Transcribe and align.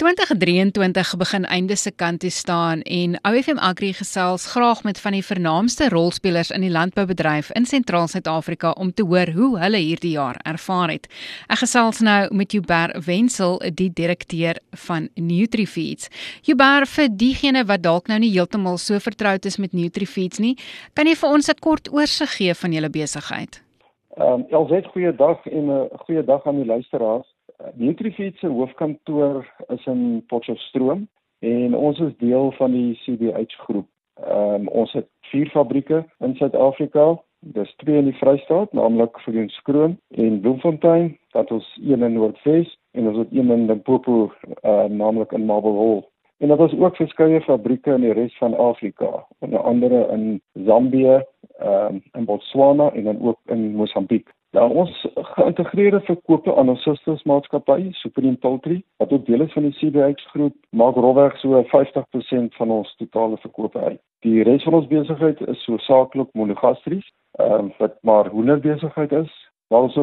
2023 0.00 1.16
begin 1.16 1.44
einde 1.44 1.76
se 1.76 1.90
kant 1.92 2.20
toe 2.20 2.30
staan 2.30 2.80
en 2.80 3.18
OFM 3.28 3.58
Agri 3.58 3.92
gesels 3.92 4.46
graag 4.52 4.80
met 4.84 5.00
van 5.00 5.12
die 5.12 5.24
vernaamste 5.24 5.88
rolspelers 5.92 6.50
in 6.56 6.64
die 6.64 6.70
landboubedryf 6.72 7.50
in 7.52 7.66
sentraal 7.68 8.08
Suid-Afrika 8.08 8.70
om 8.70 8.94
te 8.96 9.04
hoor 9.04 9.28
hoe 9.36 9.58
hulle 9.60 9.76
hierdie 9.76 10.14
jaar 10.14 10.40
ervaar 10.48 10.88
het. 10.94 11.04
Ek 11.52 11.60
gesels 11.60 12.00
nou 12.00 12.32
met 12.32 12.56
Juber 12.56 12.96
Wenzel, 13.04 13.60
die 13.76 13.90
direkteur 13.92 14.56
van 14.88 15.10
Nutrifeeds. 15.14 16.08
Juber, 16.48 16.88
vir 16.88 17.10
diegene 17.12 17.66
wat 17.68 17.84
dalk 17.84 18.08
nou 18.08 18.22
nie 18.24 18.32
heeltemal 18.32 18.80
so 18.80 18.96
vertroud 18.96 19.44
is 19.44 19.60
met 19.60 19.76
Nutrifeeds 19.76 20.40
nie, 20.40 20.54
kan 20.96 21.12
jy 21.12 21.14
vir 21.14 21.28
ons 21.28 21.50
'n 21.50 21.60
kort 21.60 21.92
oorsig 21.92 22.38
gee 22.38 22.54
van 22.54 22.72
julle 22.72 22.88
besigheid? 22.88 23.60
Ehm 24.16 24.32
um, 24.32 24.46
Elsait, 24.48 24.86
goeiedag 24.86 25.46
en 25.46 25.64
'n 25.66 25.70
uh, 25.70 25.98
goeiedag 26.06 26.46
aan 26.46 26.56
die 26.56 26.66
luisteraars. 26.66 27.28
Nutrifeed 27.74 28.36
se 28.36 28.46
hoofkantoor 28.46 29.46
is 29.68 29.86
in 29.86 30.24
Potchefstroom 30.26 31.08
en 31.38 31.74
ons 31.76 31.98
is 31.98 32.16
deel 32.18 32.52
van 32.52 32.72
die 32.72 32.98
CBH 33.04 33.56
groep. 33.64 33.88
Ehm 34.20 34.54
um, 34.54 34.68
ons 34.68 34.92
het 34.92 35.08
vier 35.32 35.48
fabrieke 35.48 36.04
in 36.18 36.34
Suid-Afrika. 36.36 37.22
Dis 37.40 37.74
twee 37.76 37.96
in 37.96 38.04
die 38.04 38.16
Vrystaat, 38.18 38.72
naamlik 38.72 39.18
Viljoenskroon 39.24 39.96
en 40.08 40.40
Bloemfontein, 40.40 41.18
dat 41.32 41.50
ons 41.50 41.68
een 41.80 42.02
in 42.02 42.12
Noordwes 42.12 42.76
en 42.92 43.08
ons 43.08 43.16
het 43.16 43.32
een 43.32 43.50
in 43.50 43.66
Limpopo, 43.66 44.32
uh, 44.62 44.84
naamlik 44.84 45.32
in 45.32 45.46
Marble 45.48 45.76
Hall. 45.78 46.02
En 46.40 46.48
daar 46.48 46.56
was 46.56 46.76
ook 46.76 46.96
verskeie 46.96 47.40
fabrieke 47.40 47.94
in 47.94 48.00
die 48.00 48.12
res 48.12 48.36
van 48.36 48.56
Afrika, 48.56 49.26
onder 49.38 49.60
andere 49.60 50.06
in 50.12 50.42
Zambië, 50.52 51.22
ehm 51.60 51.94
um, 51.94 52.02
in 52.12 52.24
Botswana 52.24 52.90
en 52.92 53.04
dan 53.04 53.20
ook 53.20 53.38
in 53.46 53.74
Mosambiek. 53.76 54.28
Nou 54.50 54.72
ons 54.74 55.06
geïntegreerde 55.14 56.00
verkope 56.00 56.56
aan 56.56 56.68
ons 56.68 56.82
sustersmaatskappy, 56.82 57.92
Supreme 57.92 58.36
Poultry, 58.36 58.82
wat 58.96 59.12
ook 59.12 59.26
deel 59.26 59.40
is 59.40 59.52
van 59.52 59.62
die 59.62 59.76
CBX 59.78 60.26
groep, 60.32 60.56
maak 60.70 60.94
rowweg 60.94 61.36
so 61.38 61.62
50% 61.74 62.56
van 62.58 62.70
ons 62.70 62.94
totale 62.96 63.38
verkope 63.44 63.78
uit. 63.78 64.00
Die 64.26 64.42
res 64.42 64.64
van 64.66 64.74
ons 64.80 64.90
besigheid 64.90 65.40
is 65.48 65.62
so 65.64 65.78
saaklik 65.86 66.32
monogastries, 66.32 67.06
ehm 67.38 67.52
um, 67.52 67.72
wat 67.78 67.96
maar 68.02 68.28
hoender 68.34 68.60
besigheid 68.60 69.12
is. 69.12 69.30
Maar 69.68 69.86
ons 69.86 69.98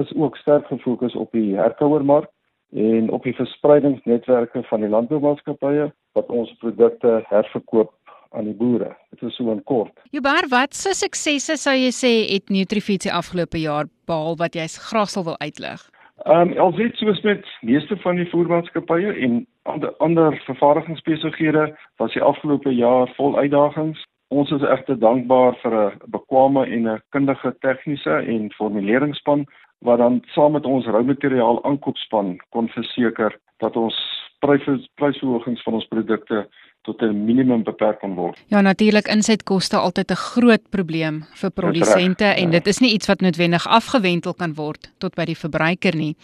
is 0.00 0.14
ook 0.14 0.36
sterk 0.36 0.66
gefokus 0.66 1.14
op 1.14 1.32
die 1.32 1.56
herkouermark 1.56 2.30
en 2.72 3.10
op 3.10 3.22
die 3.22 3.34
verspreidingsnetwerke 3.34 4.62
van 4.62 4.80
die 4.80 4.88
landboumaatskappye 4.88 5.90
wat 6.12 6.26
ons 6.26 6.52
produkte 6.58 7.20
herverkoop 7.28 7.92
aan 8.32 8.44
die 8.44 8.56
boere. 8.56 8.96
Dit 9.10 9.22
is 9.22 9.36
so 9.36 9.52
in 9.52 9.62
kort. 9.64 9.92
Joubar, 10.10 10.48
wat 10.48 10.74
se 10.74 10.94
suksesse 10.94 11.56
sou 11.56 11.74
jy 11.76 11.90
sê 11.94 12.12
het 12.32 12.50
Nutrifeed 12.50 13.02
se 13.02 13.12
afgelope 13.12 13.60
jaar 13.60 13.90
behaal 14.06 14.36
wat 14.36 14.54
jy 14.54 14.66
graag 14.90 15.14
wil 15.14 15.38
uitlig? 15.40 15.82
Ehm 16.24 16.52
um, 16.52 16.58
al 16.58 16.74
weet 16.76 16.96
soos 16.96 17.20
met 17.22 17.46
meeste 17.62 17.96
van 17.96 18.16
die 18.16 18.28
voermaatskappye 18.30 19.12
en 19.26 19.46
ander 19.62 19.94
ander 19.96 20.42
vervaardigingsbesighede 20.46 21.64
was 21.96 22.12
die 22.12 22.22
afgelope 22.22 22.70
jaar 22.74 23.10
vol 23.16 23.38
uitdagings. 23.38 24.04
Ons 24.28 24.50
is 24.50 24.62
egter 24.62 24.98
dankbaar 24.98 25.58
vir 25.62 25.74
'n 25.74 25.98
bekwame 26.14 26.66
en 26.66 26.88
'n 26.88 27.02
kundige 27.10 27.54
tegniese 27.60 28.14
en 28.34 28.52
formuleringsspan 28.52 29.46
wat 29.78 29.98
dan 29.98 30.22
saam 30.34 30.52
met 30.52 30.64
ons 30.66 30.86
roumateriaal 30.86 31.64
aankoopspan 31.64 32.38
kon 32.50 32.68
verseker 32.68 33.36
dat 33.58 33.76
ons 33.76 33.96
prysverhogings 34.94 35.62
van 35.62 35.74
ons 35.74 35.86
produkte 35.86 36.46
tot 36.82 37.02
'n 37.02 37.24
minimum 37.24 37.62
beperk 37.62 38.00
kan 38.00 38.14
word. 38.14 38.38
Ja, 38.46 38.60
natuurlik 38.60 39.06
insetkoste 39.06 39.76
altyd 39.76 40.10
'n 40.10 40.14
groot 40.14 40.70
probleem 40.70 41.24
vir 41.34 41.50
produsente 41.50 42.24
en 42.24 42.44
ja. 42.44 42.50
dit 42.50 42.66
is 42.66 42.78
nie 42.78 42.92
iets 42.92 43.06
wat 43.06 43.20
noodwendig 43.20 43.66
afgewentel 43.68 44.34
kan 44.34 44.54
word 44.54 44.92
tot 44.98 45.14
by 45.14 45.24
die 45.24 45.36
verbruiker 45.36 45.96
nie. 45.96 46.16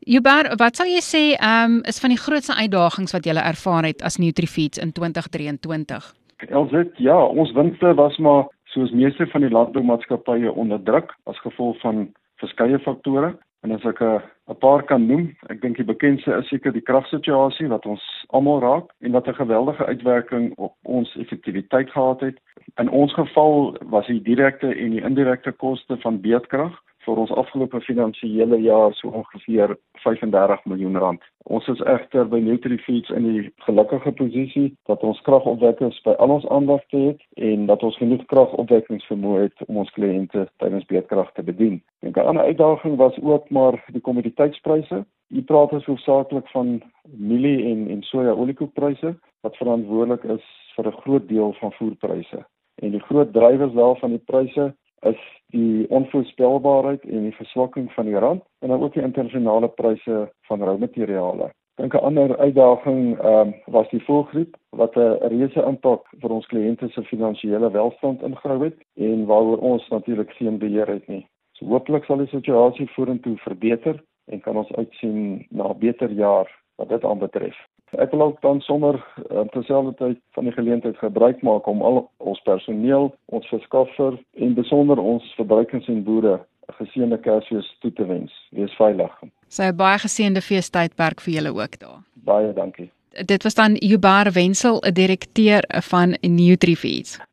Jubar, 0.00 0.56
wat 0.56 0.76
sal 0.76 0.86
jy 0.86 1.00
sê 1.00 1.24
um, 1.40 1.80
is 1.84 2.00
van 2.00 2.10
die 2.10 2.18
grootste 2.18 2.54
uitdagings 2.54 3.12
wat 3.12 3.24
jy 3.24 3.34
ervaar 3.34 3.84
het 3.84 4.02
as 4.02 4.16
Nutrifeeds 4.16 4.78
in 4.78 4.92
2023? 4.92 6.14
Elsit, 6.48 6.92
ja, 6.96 7.24
ons 7.24 7.52
winste 7.52 7.94
was 7.94 8.18
maar 8.18 8.44
soos 8.64 8.90
meeste 8.90 9.26
van 9.26 9.40
die 9.40 9.50
landboumaatskappye 9.50 10.52
onder 10.52 10.82
druk 10.82 11.14
as 11.24 11.38
gevolg 11.40 11.80
van 11.80 12.12
verskeie 12.36 12.78
faktore. 12.78 13.36
En 13.64 13.72
as 13.72 13.84
ek 13.88 14.00
'n 14.02 14.20
'n 14.52 14.58
paar 14.60 14.82
kan 14.82 15.06
noem, 15.06 15.36
ek 15.48 15.60
dink 15.62 15.76
die 15.76 15.90
bekendste 15.92 16.32
is 16.36 16.48
seker 16.48 16.72
die 16.72 16.84
kragsituasie 16.84 17.68
wat 17.68 17.86
ons 17.86 18.02
almal 18.28 18.60
raak 18.60 18.90
en 19.00 19.12
wat 19.16 19.28
'n 19.28 19.40
geweldige 19.40 19.86
uitwerking 19.86 20.52
op 20.56 20.74
ons 20.82 21.16
effektiwiteit 21.16 21.90
gehad 21.90 22.20
het. 22.20 22.36
In 22.76 22.90
ons 22.90 23.12
geval 23.14 23.76
was 23.80 24.06
die 24.06 24.22
direkte 24.22 24.74
en 24.74 24.90
die 24.90 25.04
indirekte 25.04 25.52
koste 25.52 25.96
van 25.96 26.20
beedkrag 26.20 26.76
vir 27.04 27.16
ons 27.16 27.30
afgelope 27.30 27.80
finansiële 27.80 28.60
jaar 28.60 28.92
so 28.94 29.08
ongeveer 29.08 29.76
35 29.92 30.64
miljoen 30.64 30.96
rand. 30.96 31.22
Ons 31.44 31.66
is 31.68 31.80
egter 31.84 32.24
by 32.32 32.38
Nutrifeeds 32.40 33.10
in 33.12 33.26
die 33.28 33.40
gelukkige 33.66 34.12
posisie 34.16 34.70
dat 34.88 35.02
ons 35.04 35.20
kragopwekkers 35.26 35.98
by 36.06 36.14
al 36.16 36.32
ons 36.38 36.46
aanwagte 36.56 36.96
het 37.02 37.20
en 37.36 37.66
dat 37.68 37.82
ons 37.84 37.98
genoeg 38.00 38.22
kragopwekkingsvermoë 38.30 39.42
het 39.42 39.66
om 39.66 39.82
ons 39.82 39.92
kliënte 39.92 40.46
tydens 40.62 40.86
beedkrag 40.88 41.28
te 41.36 41.44
bedien. 41.44 41.82
'n 42.00 42.16
Ander 42.16 42.48
uitdaging 42.48 42.96
was 42.96 43.20
ook 43.20 43.50
maar 43.50 43.76
die 43.92 44.00
kommoditeitspryse. 44.00 45.04
U 45.28 45.42
praat 45.42 45.72
ons 45.72 45.84
hoofsaaklik 45.84 46.48
van 46.48 46.80
mielie 47.12 47.64
en 47.72 47.90
en 47.90 48.02
soja 48.02 48.32
oliekoekpryse 48.32 49.14
wat 49.42 49.56
verantwoordelik 49.56 50.24
is 50.24 50.44
vir 50.76 50.86
'n 50.86 51.00
groot 51.04 51.28
deel 51.28 51.52
van 51.60 51.72
voerpryse. 51.72 52.40
En 52.82 52.90
die 52.90 53.04
groot 53.08 53.32
drywers 53.32 53.72
daarvan 53.72 54.10
die 54.10 54.24
pryse 54.32 54.74
is 55.04 55.20
die 55.54 55.88
onvoorspelbaarheid 55.88 57.02
en 57.04 57.28
die 57.28 57.36
verswakking 57.36 57.92
van 57.92 58.08
die 58.10 58.18
rand 58.18 58.42
en 58.58 58.68
dan 58.68 58.82
ook 58.82 58.94
die 58.94 59.02
internasionale 59.02 59.68
pryse 59.68 60.32
van 60.48 60.62
roumateriale. 60.62 61.50
Dink 61.74 61.94
'n 61.94 62.06
ander 62.06 62.36
uitdaging 62.38 63.24
um, 63.24 63.54
was 63.66 63.88
die 63.90 64.04
volgriep 64.04 64.56
wat 64.70 64.96
'n 64.96 65.18
reuse 65.34 65.62
impak 65.62 66.02
vir 66.20 66.30
ons 66.30 66.46
kliënte 66.46 66.88
se 66.88 67.02
finansiële 67.02 67.70
welstand 67.70 68.22
ingehou 68.22 68.64
het 68.64 68.78
en 68.94 69.26
waaroor 69.26 69.58
ons 69.58 69.88
natuurlik 69.88 70.30
geen 70.30 70.58
beheer 70.58 70.86
het 70.86 71.06
nie. 71.08 71.26
So 71.52 71.66
hooplik 71.66 72.04
sal 72.04 72.16
die 72.16 72.26
situasie 72.26 72.90
vorentoe 72.90 73.36
verbeter 73.36 74.02
en 74.26 74.40
kan 74.40 74.56
ons 74.56 74.72
uitsien 74.72 75.46
na 75.50 75.68
'n 75.68 75.78
beter 75.78 76.10
jaar 76.10 76.63
wat 76.76 76.88
dit 76.88 77.04
aanbetref. 77.04 77.56
Ek 77.98 78.10
wil 78.10 78.22
ook 78.22 78.40
dan 78.40 78.60
sommer 78.60 78.96
uh, 79.30 79.44
terselfdertyd 79.54 80.18
van 80.34 80.44
die 80.44 80.52
geleentheid 80.52 80.96
gebruik 80.98 81.42
maak 81.42 81.66
om 81.66 81.82
al 81.82 82.10
ons 82.16 82.40
personeel, 82.42 83.14
ons 83.24 83.46
verskaffer 83.46 84.18
en 84.32 84.54
besonder 84.54 84.98
ons 84.98 85.34
verbruikers 85.38 85.86
en 85.88 86.02
boere 86.02 86.40
'n 86.68 86.74
geseënde 86.80 87.18
Kersfees 87.20 87.76
toe 87.80 87.92
te 87.92 88.06
wens. 88.06 88.32
Wees 88.50 88.74
veilig. 88.76 89.12
Sy 89.48 89.68
so, 89.68 89.72
baie 89.72 89.98
geseënde 89.98 90.40
feestydperk 90.40 91.20
vir 91.20 91.34
julle 91.34 91.54
ook 91.54 91.78
daar. 91.78 92.00
Baie 92.14 92.52
dankie. 92.52 92.90
Dit 93.22 93.42
was 93.42 93.54
dan 93.54 93.74
Jubar 93.74 94.32
Wenzel, 94.32 94.80
'n 94.82 94.92
direkteur 94.92 95.62
van 95.68 96.16
Nutrifeeds. 96.20 97.18